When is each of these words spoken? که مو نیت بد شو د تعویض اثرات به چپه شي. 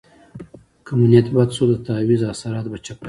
که 0.85 0.93
مو 0.97 1.05
نیت 1.11 1.27
بد 1.35 1.49
شو 1.55 1.65
د 1.69 1.73
تعویض 1.87 2.21
اثرات 2.31 2.65
به 2.71 2.77
چپه 2.85 2.95
شي. 2.97 2.99